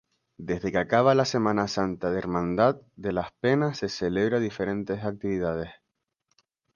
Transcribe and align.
Desde 0.39 0.71
que 0.71 0.79
acaba 0.79 1.13
la 1.13 1.25
Semana 1.25 1.67
Santa 1.67 2.09
la 2.09 2.17
Hermandad 2.17 2.81
de 2.95 3.11
las 3.13 3.31
Penas 3.33 3.77
celebra 3.87 4.39
diferentes 4.39 5.03
actividades. 5.05 5.73